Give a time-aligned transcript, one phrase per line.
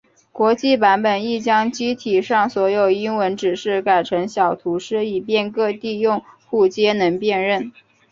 [0.31, 7.71] 国际版本亦将机体上所有英文指示改成小图示以便各地用户皆能辨认。